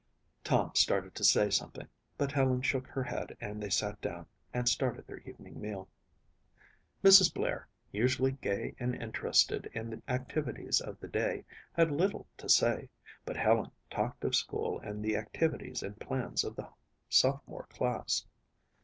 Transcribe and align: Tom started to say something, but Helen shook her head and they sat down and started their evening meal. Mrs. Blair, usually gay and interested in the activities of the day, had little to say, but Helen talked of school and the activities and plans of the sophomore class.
Tom 0.43 0.71
started 0.73 1.13
to 1.13 1.23
say 1.23 1.51
something, 1.51 1.87
but 2.17 2.31
Helen 2.31 2.63
shook 2.63 2.87
her 2.87 3.03
head 3.03 3.37
and 3.39 3.61
they 3.61 3.69
sat 3.69 4.01
down 4.01 4.25
and 4.51 4.67
started 4.67 5.05
their 5.05 5.19
evening 5.19 5.61
meal. 5.61 5.87
Mrs. 7.03 7.31
Blair, 7.31 7.67
usually 7.91 8.31
gay 8.31 8.73
and 8.79 8.95
interested 8.95 9.69
in 9.75 9.91
the 9.91 10.01
activities 10.07 10.81
of 10.81 10.99
the 10.99 11.07
day, 11.07 11.45
had 11.73 11.91
little 11.91 12.25
to 12.37 12.49
say, 12.49 12.89
but 13.25 13.37
Helen 13.37 13.69
talked 13.91 14.23
of 14.23 14.33
school 14.35 14.79
and 14.79 15.05
the 15.05 15.15
activities 15.15 15.83
and 15.83 15.99
plans 16.01 16.43
of 16.43 16.55
the 16.55 16.67
sophomore 17.07 17.67
class. 17.69 18.25